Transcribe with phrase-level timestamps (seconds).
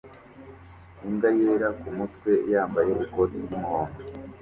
[1.07, 3.99] imbwa yera kumutwe yambaye ikoti ry'umuhondo